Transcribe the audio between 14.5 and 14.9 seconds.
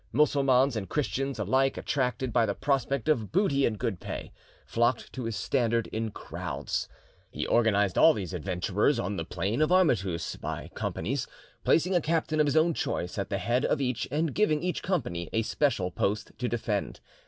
each